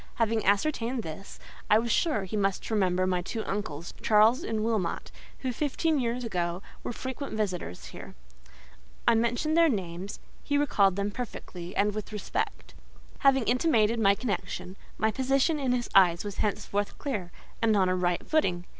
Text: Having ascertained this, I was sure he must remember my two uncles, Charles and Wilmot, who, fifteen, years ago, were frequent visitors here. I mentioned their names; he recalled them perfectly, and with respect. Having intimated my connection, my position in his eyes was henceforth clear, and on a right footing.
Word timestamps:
Having 0.15 0.45
ascertained 0.45 1.03
this, 1.03 1.37
I 1.69 1.77
was 1.77 1.91
sure 1.91 2.23
he 2.23 2.35
must 2.35 2.71
remember 2.71 3.05
my 3.05 3.21
two 3.21 3.45
uncles, 3.45 3.93
Charles 4.01 4.43
and 4.43 4.63
Wilmot, 4.65 5.11
who, 5.41 5.53
fifteen, 5.53 5.99
years 5.99 6.23
ago, 6.23 6.63
were 6.81 6.91
frequent 6.91 7.35
visitors 7.35 7.85
here. 7.89 8.15
I 9.07 9.13
mentioned 9.13 9.55
their 9.55 9.69
names; 9.69 10.19
he 10.43 10.57
recalled 10.57 10.95
them 10.95 11.11
perfectly, 11.11 11.75
and 11.75 11.93
with 11.93 12.11
respect. 12.11 12.73
Having 13.19 13.43
intimated 13.43 13.99
my 13.99 14.15
connection, 14.15 14.75
my 14.97 15.11
position 15.11 15.59
in 15.59 15.71
his 15.71 15.87
eyes 15.93 16.23
was 16.25 16.37
henceforth 16.37 16.97
clear, 16.97 17.31
and 17.61 17.77
on 17.77 17.87
a 17.87 17.95
right 17.95 18.25
footing. 18.27 18.65